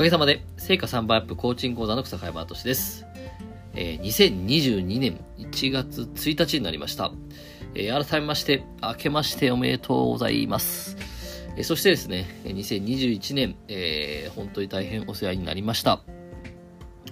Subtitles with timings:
[0.00, 3.04] かげさまで、成果3倍アップコーチング講座の草加山敏です。
[3.74, 7.12] えー、2022年1月1日になりました。
[7.74, 10.96] えー、改めまして、明けましておめでとうございます。
[11.54, 16.00] えー、そしてですね、2021年、えー、本当に大変お世話になりました。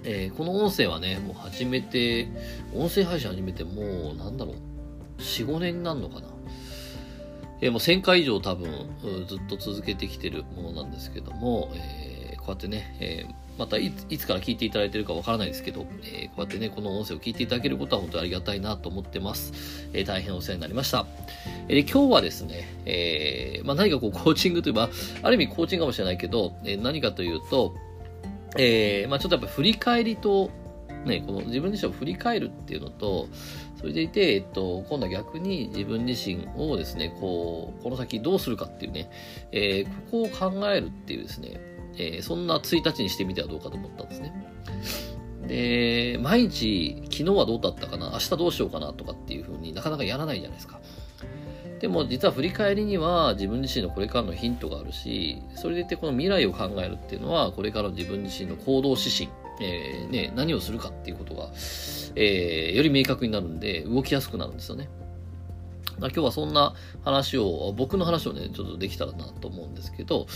[0.04, 2.26] えー、この音声はね、もう始めて、
[2.74, 6.28] 音声配信始めてもう、なんだろう、4、5年になるのかな。
[7.60, 8.70] えー、もう1000回以上多分、
[9.28, 12.17] ずっと続けてきてるものなんですけども、えー、
[12.52, 19.88] うやってね、えー、またいつから聞いていただいてるかわからないですけど、えー、こうやってね、この音声を聞いていただけることは本当にありがたいなと思ってます。
[19.92, 21.06] えー、大変お世話になりました。
[21.68, 24.90] えー、今日はですね、え、まあ、何かこうコーチングといえば、
[25.22, 27.74] ある意味コーチングかもしれないけど、え、何かというと、
[28.56, 30.50] え、まあ、ちょっとやっぱ振り返りと、
[31.04, 33.28] ね、この自分自身を振り返るっていうのと、
[33.78, 39.10] それでいて、えっと、今度は逆に自分自身をですね、こう、この先どうするかっていうね、
[39.52, 41.60] えー、ここを考えるっていうですね、
[41.98, 44.32] えー、そんな1日にしてみてはどうかと思ったんですね。
[45.46, 50.80] で、毎日、昨日はどうだったかな、明日どうしようかなとかっていうふうになかなかやらないじゃないですか。
[51.80, 61.50] でも実は振り返りには自分自身のこれからのヒントがあるし、それでいてこの未来を考えるっていうのは、これからの自分自身の行動指針、えー、ね、何をするかっていうことが、
[62.16, 64.88] えー、より明確になるんで、動きやすくなるんですよね。
[66.06, 70.26] 今日はそんな話を、僕の話をね、ちょっとできたらなと思うんですけど、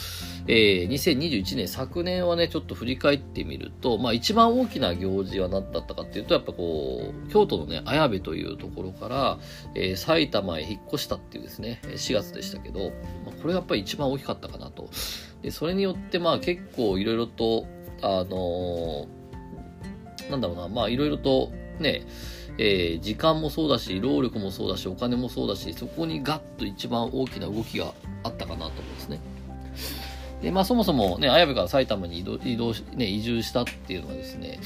[0.48, 9.38] えー、2021年、昨年はね、ちょっと振り返ってみると、まあ一番大きな行事は何だったかっていうと、やっぱこう、京都のね、綾部というところから、
[9.74, 12.90] えー、埼玉へ引っ越したっていうですね、4月でしたけど、
[13.24, 14.90] まあ、これがやっぱり一番大きかったかなと。
[15.42, 17.66] で、それによってまあ結構いろいろと、
[18.00, 22.06] あのー、なんだろうな、まあいろいろとね、
[22.58, 29.20] えー、時間もそうだし、労力もそうだし、お金もそうだし、そこにガッと一番大きな動きがあったかなと思うんですね。
[30.42, 34.60] で、まあそもそもね、綾部が埼玉に移動、移動ね、移住したっていうのはですね、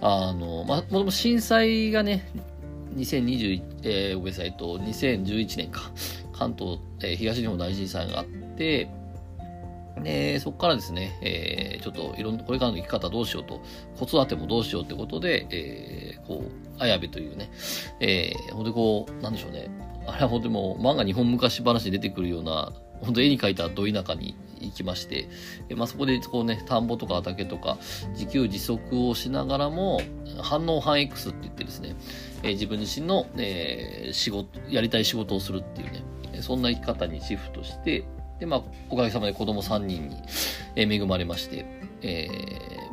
[0.00, 2.30] あの、まあ、もともと震災がね、
[2.96, 5.90] 2021、えー、ごめんなさい、と、2011年か、
[6.32, 8.88] 関東、えー、東日本大震災があって、
[10.00, 13.60] で、そこからですね、えー、ちょっといろんな、これからの生き方どうしようと、
[13.98, 17.50] 子育てもどうしようってことで、えー、こう、綾部というね、
[18.00, 19.68] えー、ほんでこう、なんでしょうね、
[20.06, 25.28] あれは本当にもう漫画日本昔話に出てくるような、本当絵に描いたど田舎に行きまして、
[25.68, 27.78] えまあ、そこでこうね、田んぼとか畑とか、
[28.10, 30.00] 自給自足をしながらも、
[30.40, 31.94] 反応反 X って言ってですね、
[32.42, 38.04] えー、自分自身の、えー、仕事、やりたい仕事をするっていうね、そんな生き方にシフトして、
[38.40, 40.16] で、まあ、おかげさまで子供3人に、
[40.76, 41.66] 恵まれまして、
[42.02, 42.28] え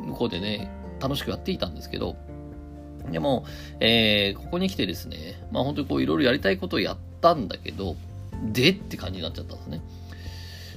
[0.00, 0.70] 向こうでね、
[1.00, 2.16] 楽しくやっていたんですけど、
[3.10, 3.44] でも、
[3.80, 7.96] えー、ここに来てですね、まあ本当にこういろいろやりたいことをやったんだけど、
[8.52, 9.80] でって感じになっちゃったんですね。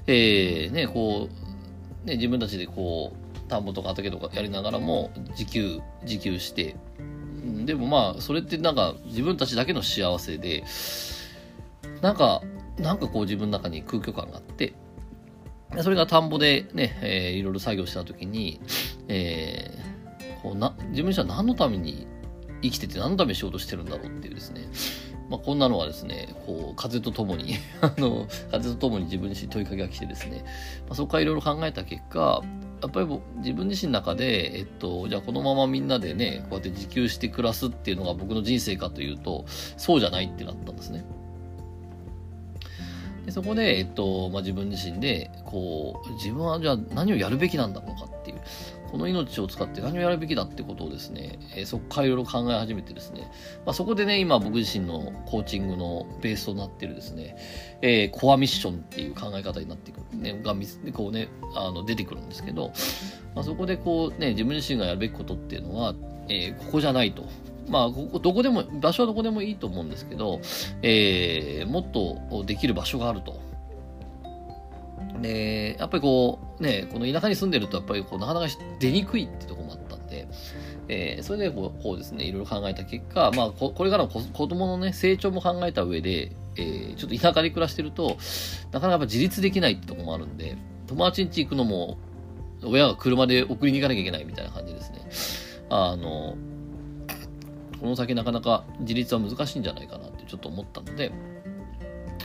[0.07, 1.29] えー、ね、こ
[2.05, 6.75] う、ね、自分たちでこう、田んぼとか畑とかやりながらも、自給、自給して、
[7.65, 10.63] でもまあ、それってなんか自分たちだけの幸せで、
[12.01, 12.41] なんか、
[12.79, 14.73] なんかこう自分の中に空虚感があって、
[15.81, 18.59] それが田んぼでね、えー、いろいろ作業した時に、
[19.07, 22.07] えー、こうな、自分自身は何のために
[22.61, 24.61] 生きてて何のために仕事してるんだろうっていうですね、
[25.29, 30.43] まあ、こんなのはですね、こう、風とともに あの、風とともに自分自身問いかけが来てですね、
[30.87, 32.41] まあ、そこからいろいろ考えた結果、
[32.81, 39.45] やっぱり自分自身の中で、えっと、じゃあこのままみんなでね、こうやって自給して暮らすっていうのが僕の人生かというと、
[39.77, 41.05] そうじゃないってなったんですね。
[43.25, 48.37] でそこで、えっと、まあ、自分自身で、こう、自分はじゃあ何をやるべきなんだろうかっていう、
[48.91, 53.29] この命を使って何をやるべきだってことをですね、えー、そこからいろいろ考え始めてですね、
[53.65, 57.37] まあ、そこでね、今僕自身のコーチングのベースとなってるですね、
[57.81, 60.55] えー、コアミッションっていう考え方になっていく、ね、が、
[60.93, 62.71] こうね、あの、出てくるんですけど、
[63.35, 65.93] まあ、そこでこうね、自分自身がやるべきことっていうのは、
[66.27, 67.23] えー、ここじゃないと。
[67.69, 70.39] まあ、ここ、どこでも、場所はどこでもいいと思うんですけど、
[70.81, 73.39] えー、もっとできる場所があると。
[75.21, 78.47] で、やっぱりこう、ね、この田舎に住んでると、やっぱりこう、なかなか
[78.79, 80.27] 出にくいってとこもあったんで、
[80.87, 88.17] えー、それでこうこうですね、いろいろ考えた結果、まあこ、これからの子供のね、成長も考えた上で、えー、ちょっと田舎に暮らしてると、
[88.71, 90.57] なかなか自立できないってとこもあるんで、
[90.87, 91.97] 友達ん家行くのも、
[92.63, 95.65] 親が車で送りに行かなきゃいけないみたいな感じですね。
[95.69, 96.35] あの、
[97.79, 101.11] この先なかなか自立は難しいんじゃないかなってちょっと思ったので、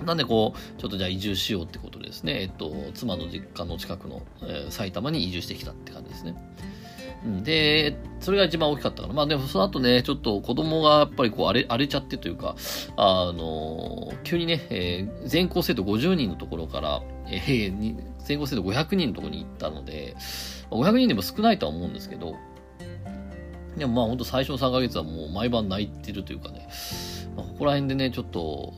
[0.05, 6.35] なんでこう、ちょっとじゃあ移住しようってことですね、えっと、妻の実家の近くの、えー、埼玉に移住してきたって感じですね。
[7.43, 9.15] で、それが一番大きかったかな。
[9.15, 12.55] まあでもその後ね、ちょっと子供がやっぱりこう荒れ荒れちゃってというか、
[12.97, 20.17] あの、急にね、えー、全校生徒50人のところから、えー、全校生徒500人のところに行ったので、
[20.71, 22.37] 500人でも少ないとは思うんですけど、
[23.77, 26.69] でもまあ本当最初の3ヶ月はもう毎晩泣いてるというかね、
[27.37, 28.73] まあ、ここら辺でね、ちょっと、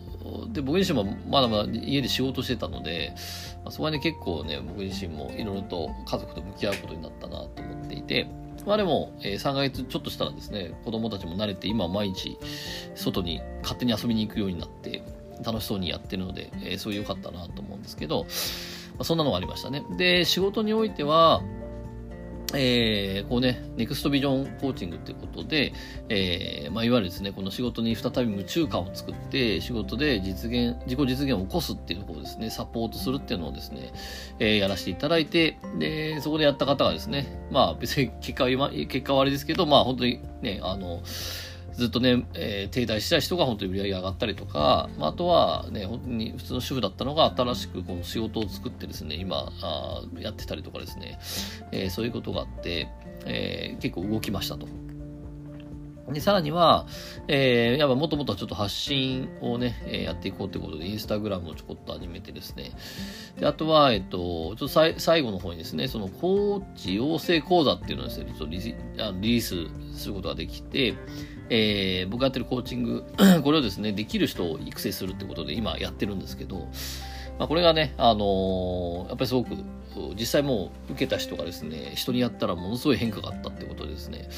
[0.53, 3.13] で、僕自身もまだまだ家で仕事してたので、
[3.65, 8.29] まあ、そこはね、結構ね、僕自身もいろいろと家族と向き合うことになったなと思っていて、
[8.67, 12.37] まあでも、えー、3ヶ月ちょっとしたらですね、子供たちも慣れて、今毎日
[12.97, 15.03] 外に勝手に遊びに行くようになって、
[15.45, 18.29] 楽しそうにやってるので、えー、そういう良かったなと思うんですけど、ま
[19.01, 19.85] あ、そんなのがありましたね。
[19.97, 21.43] で、仕事においては、
[22.57, 25.73] えー、こうね、ネクストビジョンコーチングっていうことで、
[26.09, 33.93] えー、まあ、いわゆるですね、この仕事に再び夢中感を作って、仕事で実現、自己実現を起こすっていうところをですね、サポートするっていうのをですね、
[34.39, 41.03] えー、やらせていただいて、で、そこでやった方がですね、まあ、別に結果は、結果はあれですけど、まあ、本当にね、あの、
[41.77, 51.19] ずっとね、えー、停滞した人が本当に売り上げ上がったりとか、まあ、あとはね、本当に普通の主婦だったのが新しくこの仕事を作ってですね、今、あやってたりとかですね、
[51.73, 52.89] えー、そういうことがあって、
[53.27, 54.67] えー、結構動きましたと。
[56.13, 56.87] で、さらには、
[57.27, 62.73] えー、やっぱもともとはちょっと発信をね、えー、やっていこうということで、インスタグラムをちょこっと始めてですね。
[63.39, 68.75] で、あとは、えっと、ちょっとさい最後の方にですね、そのコーチ養成講座っていうのをですね、ちょっとリリ
[69.21, 70.95] リースすることができて、
[71.51, 73.05] えー、僕がやってるコーチング、
[73.43, 76.69] これをですね、できる人を育成するってことで今やってるんですけど、
[77.39, 79.57] まあ、これがね、あのー、やっぱりすごく、
[80.19, 84.29] 実際もう受けた人がですね、人にやったらものすごい変化があったってことでですね、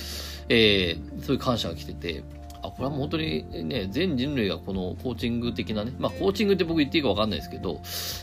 [0.49, 2.23] えー、そういう感謝が来てて、
[2.63, 7.81] あ、これはもう本当にね、全人類がこのコーチング的なね、まあコーチングって僕言っていいかわかんないですけど、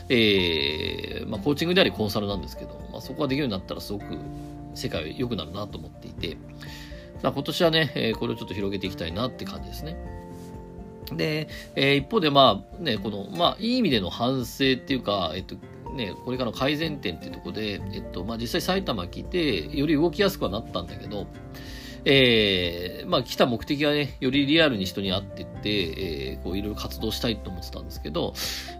[0.08, 4.04] えー、まあコーチングでありコンサルなんですけど、まあそこができるようになったらすごく
[4.74, 6.36] 世界は良くなるなと思っていて、
[7.22, 9.96] 今年はね、え、これをちょっと広げていきたいなって感じですね。
[11.12, 15.56] で、えー、一方で、まあ、ね、この、まあ、いい意味での反省っていうか、えっと、
[15.94, 21.26] ね、これからの改善点っていうところで、えっと、まあ、実際埼玉来て、より動きやすくはなったんだけど、
[22.04, 28.32] えー、まあ、来た目的はね、よりリアルに人に会ってって、えー、こう、いろいろ活動したいと思ってたんですけど、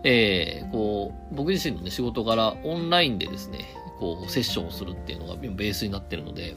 [0.05, 3.59] えー、こう、僕自身のね、仕事柄、オンラインでですね、
[3.99, 6.55] こう、セッションをするっていうのがベースになってるので、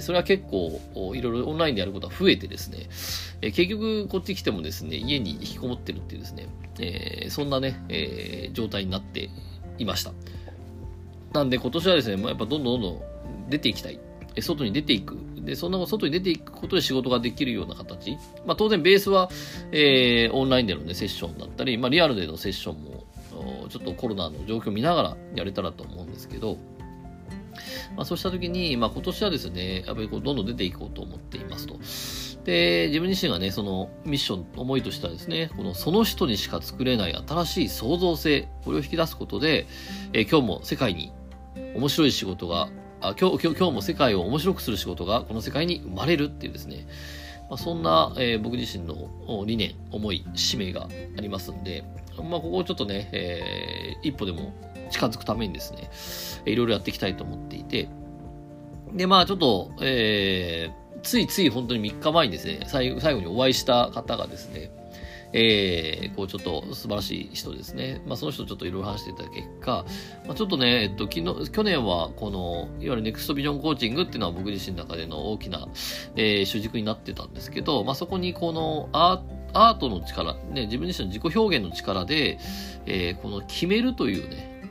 [0.00, 0.80] それは結構、
[1.14, 2.88] いろいろオンラインでやることは増えてですね、
[3.40, 6.48] え結局こっち来てもですね、家に引きこもってるっていうですね、
[6.80, 9.30] えそんなね、え状態になって
[9.78, 10.12] いました。
[11.32, 14.00] なんで今年はですね、やっぱどんどんどんどん出ていきたい。
[14.40, 15.16] 外に出ていく。
[15.36, 18.16] で、そんな外に出ていくことで仕事ができるような形。
[18.46, 19.30] まあ当然ベースは、
[19.72, 23.04] えー、オンラインでのね、セッションだったり、まあリアルでのセッションも、
[23.68, 26.58] ちょっとコロナの状況を見ながらやれたらと思うんですけど、
[27.96, 31.78] まあ、そうした時に、まあ、今年はですね、やっぱりこうどんどん出ていこうと思っていますと。
[32.44, 39.66] で、自分自身がね、そのミッション、思いとしてはですね、このその人にしか作れない新しい創造性、これを引き出すことで、
[40.12, 41.12] えー、今日も世界に
[41.74, 42.68] 面白い仕事が、
[43.00, 46.86] あ今日今日も世界を面白くする仕事がこの世界に生まれるっていうですね、
[47.50, 51.84] まあ、そんな、えー、僕自身の理念、思い、使命がありますんで、
[52.22, 54.52] まあ、ここをちょっとね、えー、一歩でも
[54.90, 55.90] 近づくためにですね、
[56.50, 57.88] いろいろやっていきたいと思っていて、
[58.92, 64.70] で、まあちょっと、えー、ついつい本当に3日前にですね、最後にお会いした方がですね、
[65.32, 68.00] えー、こうちょっと素晴らしい人ですね。
[68.06, 69.84] まあその人ちょっといろいろ話していた結果、
[70.26, 75.68] まあ、ちょっとね、えっと、昨日、去年はこの、いわゆるネクストビジョンコーチングっていうのは僕自身の中での大きな、
[76.14, 82.38] えー、主軸になってたんですけど、まあそこにこのアーアートの力、ね、自分自身の自己表現の力で、
[82.86, 84.62] えー、この決めるというね、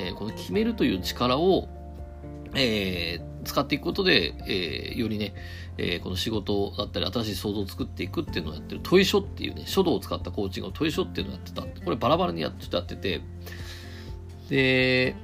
[0.00, 1.68] えー、この決めるという力を、
[2.54, 5.34] えー、使っていくことで、えー、よりね、
[5.76, 11.62] えー、この仕事だったり新しい想像を作っていくっていうのをやってる、問い書っていうね、書道を使ったコーチングを問い書っていうのをやってた。
[11.62, 13.20] これバラバラにやってやってて、
[14.48, 15.14] で、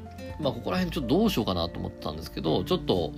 [0.41, 3.13] まあ、ここら辺ちょっとどうしようかなと思ったんですけど、ちょっと、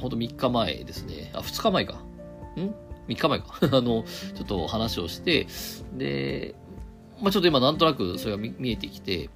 [0.00, 1.30] ほんと3日前ですね。
[1.34, 1.94] あ、2日前か。
[1.94, 2.74] ん？
[3.08, 3.58] ?3 日前か。
[3.76, 5.46] あの、ちょっと話をして、
[5.96, 6.54] で、
[7.20, 9.30] まあ、ちょっと今なんとなくそれが見えてきて、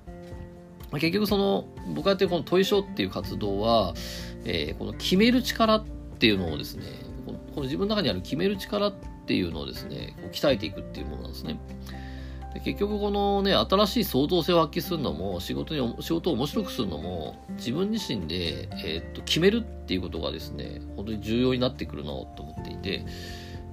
[0.91, 3.95] まあ、結局その、僕がやってるこの問い書っていう活動は、
[4.45, 5.85] えー、この決める力っ
[6.19, 6.85] ていうのをですね、
[7.27, 8.95] このこの自分の中にある決める力っ
[9.27, 11.59] ていうのをですね、こう鍛えていくっていうものなんですね。
[12.55, 23.07] で結局このね、新しい創造性を発揮するのも、仕事に、仕事を面白くするのも、自分自身で、えー、っと、決めるっていうことがですね、本当に重要になってくるなと思っていて、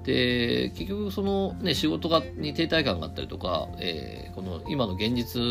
[0.08, 5.42] で、結局そのね、仕事がに停滞感があったりとか、えー、この今の現実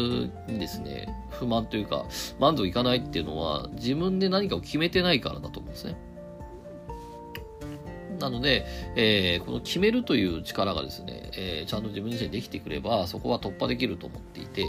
[0.48, 2.06] にですね、不満というか、
[2.40, 5.96] 満足いかないっていうのは、自分で何かを決めてないからだと思うんですね。
[8.18, 8.64] なので、
[8.96, 14.64] えー、この決めるという力がですね、えー、ちゃんと自分自身できてくれば、そこは突破できると思っていて、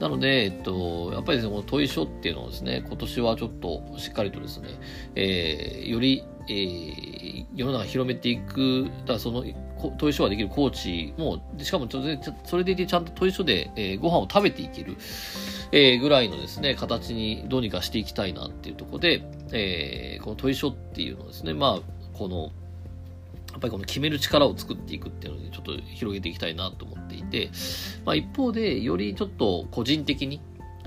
[0.00, 4.68] なので、えっと、やっぱりですね、この問い書っていうのをですね、今年はちょっとしっかりとですね、
[5.14, 9.44] えー、より、えー、世の中広めていく、だからその、
[9.98, 11.88] 問い書ができるコーチも、しかも、
[12.44, 14.96] それでいてちゃんと問い書で、えー、ご飯を食べていける、
[15.72, 22.52] えー、ぐらいのですね、形にどうにかしていきたいなっていうところで、えー、この問い書っていうのをですね、まあ、この、
[23.50, 27.50] やっぱりこの決める力を作っていくっていうので、ちょっと広げていきたいなと思っていて、
[28.04, 30.40] まあ一方で、よりちょっと個人的に、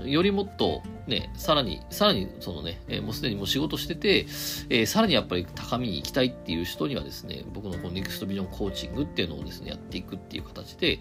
[0.06, 4.26] よりもっとね、さらに、さらにそのね、えー、もうすでにもう仕事してて、
[4.70, 10.98] えー、さらにやっぱり高みに行きたいっていう人にはですね、僕のこのネクストビジョンコーチングっていうのをですね、やっていくっていう形で、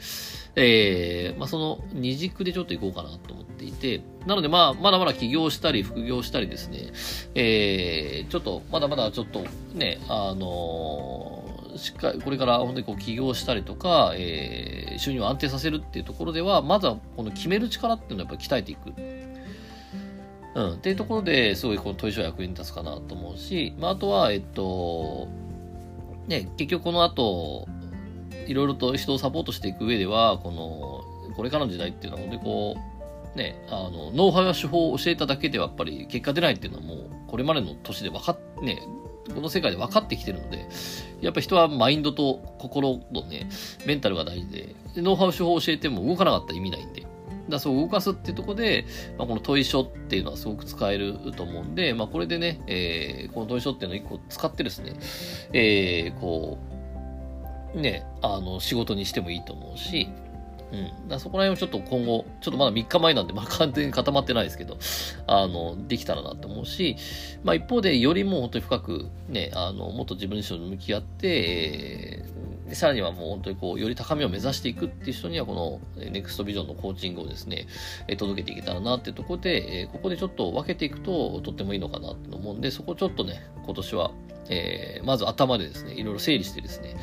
[0.56, 6.92] えー、まあその二軸でちょっと行こうかなと思っていて、なのでまあ、まだまだ起業したり副業したりですね、
[7.36, 18.94] えー、ちょっと、まだまだちょっとね、あのーしっかり、これから本当にこう起業したりとか、えー、収入を安定させるっていうところでは、まずはこの決める力っていうのをやっぱり鍛えていく。
[20.54, 20.74] うん。
[20.74, 25.28] っていうところですごいこの問い書は役に立つかなと思うし、まあ、あとは、えっと、
[26.28, 27.68] ね、結局この後、
[28.48, 32.76] いろいろと人をサポートしていく上では、この、これからの時代っていうのは本当にこ
[33.36, 38.82] う、ね、あの、ノウハウや手法を教えただけではやっぱり結果出ないっていうのはもう、これまでの年で分かっ、ね、
[39.34, 40.68] この世界で分かってきてるので、
[41.22, 43.50] やっぱ人はマインドと心とね、
[43.86, 47.06] メンタルが大事で、ノウハウ手法を教えても動かなかったら意味ないんで。
[47.50, 48.86] だそう動かすっていうとこで、
[49.18, 54.94] まあ、この問い書っていうのはすごく使えると思うんで、まあ、これでね、えー、この問い書っていうのを一個使ってですね、
[55.52, 56.58] えー、こ
[57.76, 60.08] う、ね、あの、仕事にしてもいいと思うし、
[60.72, 61.08] うん。
[61.10, 64.78] だそこら辺をちょっと今後、ちょっとまだ3日前なんで、まあ完全に固まってないですけど、
[65.28, 66.96] あの、できたらなと思うし、
[67.44, 72.24] まあ一方でよりも本当に深くね、あの、もっと自分自身に向き合って、
[72.68, 77.68] えー、さらにはもう本当にこう、より高みを目指していくっていう人には、この、ネクストビジョンのコーチングをですね、
[78.08, 84.12] え届けていけたらなっていうところで、えここでちょっと分けていくと、とってもいいのかなと思うんで、そこちょっとね、今年は、
[84.50, 86.96] えー、まず頭でですね、いろいろ整理してですね、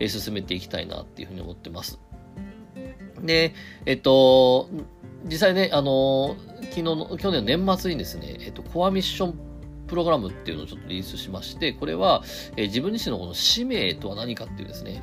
[0.00, 2.00] え進めていきたいなっていうふうに思ってます。
[3.22, 3.54] で、
[3.86, 4.68] えっと、
[5.24, 9.38] 実際ね、あの、昨日の、去年の年末にですね、えっと、コアミッション
[9.86, 12.22] プログラムっていうのをちょっとリリースしまして、これは、
[12.56, 15.02] えー、自分自身のこの使命とは何かっていうですね、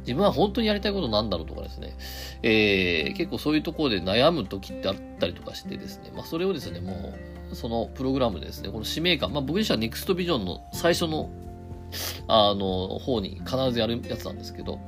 [0.00, 1.96] 自分は本当にやりたいことなんだろうとかですね、
[2.42, 7.14] えー、結構そういうところで悩む時ってあったりとかしてですね、まあそれをですね、も
[7.52, 11.30] う、そのプログラムでですね、この使命感、まあ僕自身はネクストビジョンの最初の、
[12.28, 14.80] あの、方に必ずやるやつなんですけど、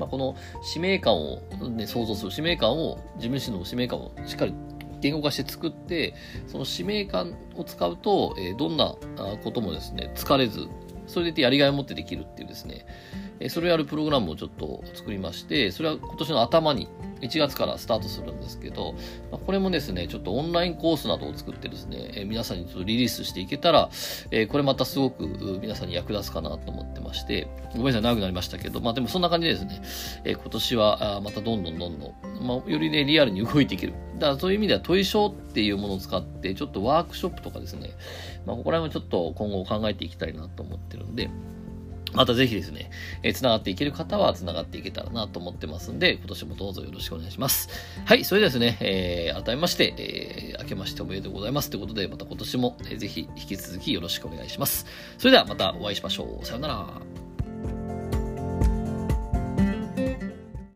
[0.00, 4.54] まあ、この使命感を、ね、想像する使命感を、自分自身の使命感をしっかり
[5.00, 6.14] 言語化して作って、
[6.46, 8.96] その使命感を使うと、えー、どんな
[9.44, 10.68] こともですね、疲れず、
[11.06, 12.86] それでやりがいを持ってできるっていうですね、
[13.40, 16.88] えそれをやるプログラムをちょっと作りまして、それは今年の頭に
[17.22, 18.94] 1月からスタートするんですけど、
[19.30, 23.88] これもですね、ちょっとオンラインコースなどを作ってですね、え皆さんにちょっとリリースしていけたら、
[24.30, 25.26] えこれまたすごく
[25.60, 29.82] 皆さんに役立つかなと思ってまして、ごめんなさい、長くなりましたけど、まあでもそんな感じでですね、
[30.24, 33.94] え今年はまたどんどんどんどん、まあ、よりね、リアルに動いていける。
[34.18, 37.90] だからそういう意味では問い書っていうものを使って、ちょっとワークショップとかですね、
[38.44, 41.30] まあ、ここら辺もちょっと今後考えていきたいなと思ってるんで、
[42.12, 42.90] またぜひですね、
[43.22, 47.68] えー、繋がっていける方は繋がっていけたらなと思ってますんで、今年もどうぞよろしくお願いします。
[48.04, 54.86] はい、それではですね、えー、改めまして、えー、明けましておめでとうございますということで、また今年も、えー、ぜひ引き続きよろしくお願いします。
[55.18, 56.44] それではまたお会いしましょう。
[56.44, 57.99] さようなら。